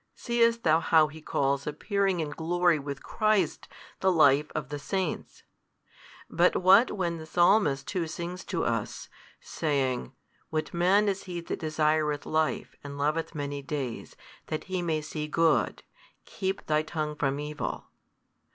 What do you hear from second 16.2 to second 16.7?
Keep